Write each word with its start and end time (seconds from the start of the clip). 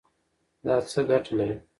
دا 0.63 0.75
څه 0.89 0.99
ګټه 1.09 1.31
لري؟ 1.37 1.55